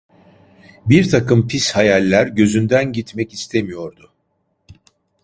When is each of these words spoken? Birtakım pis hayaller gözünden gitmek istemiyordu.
Birtakım 0.85 1.47
pis 1.47 1.71
hayaller 1.71 2.27
gözünden 2.27 2.93
gitmek 2.93 3.33
istemiyordu. 3.33 4.11